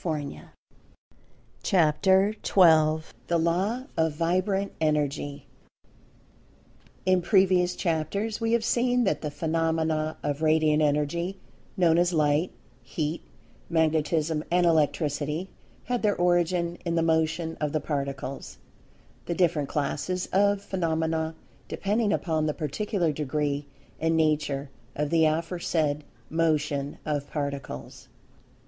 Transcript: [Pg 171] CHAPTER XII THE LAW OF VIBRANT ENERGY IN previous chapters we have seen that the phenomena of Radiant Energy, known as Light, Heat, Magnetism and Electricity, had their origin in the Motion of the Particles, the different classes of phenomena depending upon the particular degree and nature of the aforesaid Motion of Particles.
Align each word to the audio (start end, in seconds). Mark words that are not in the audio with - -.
[Pg 0.01 0.07
171] 0.09 0.53
CHAPTER 1.61 2.33
XII 2.43 3.13
THE 3.27 3.37
LAW 3.37 3.83
OF 3.95 4.13
VIBRANT 4.13 4.71
ENERGY 4.81 5.45
IN 7.05 7.21
previous 7.21 7.75
chapters 7.75 8.41
we 8.41 8.53
have 8.53 8.63
seen 8.65 9.03
that 9.03 9.21
the 9.21 9.29
phenomena 9.29 10.17
of 10.23 10.41
Radiant 10.41 10.81
Energy, 10.81 11.37
known 11.77 11.99
as 11.99 12.13
Light, 12.13 12.49
Heat, 12.81 13.21
Magnetism 13.69 14.43
and 14.49 14.65
Electricity, 14.65 15.51
had 15.83 16.01
their 16.01 16.15
origin 16.15 16.77
in 16.83 16.95
the 16.95 17.03
Motion 17.03 17.55
of 17.61 17.71
the 17.71 17.79
Particles, 17.79 18.57
the 19.27 19.35
different 19.35 19.69
classes 19.69 20.25
of 20.33 20.63
phenomena 20.63 21.35
depending 21.67 22.11
upon 22.11 22.47
the 22.47 22.55
particular 22.55 23.11
degree 23.11 23.67
and 23.99 24.17
nature 24.17 24.71
of 24.95 25.11
the 25.11 25.25
aforesaid 25.25 26.03
Motion 26.31 26.97
of 27.05 27.29
Particles. 27.29 28.07